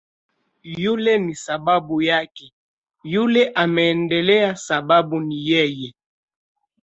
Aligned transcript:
"Yule 0.63 1.17
ni 1.17 1.35
sababu 1.35 2.01
yake, 2.01 2.53
yule 3.03 3.49
ameendelea 3.55 4.55
sababu 4.55 5.19
ni 5.19 5.49
yeye" 5.49 5.95